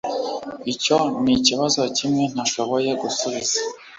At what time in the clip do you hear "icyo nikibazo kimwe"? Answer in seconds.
0.73-2.23